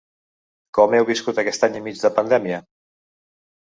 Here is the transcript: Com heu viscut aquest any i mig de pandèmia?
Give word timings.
Com 0.77 0.95
heu 1.01 1.05
viscut 1.11 1.43
aquest 1.43 1.69
any 1.69 1.79
i 1.83 1.85
mig 1.91 2.03
de 2.05 2.15
pandèmia? 2.19 2.67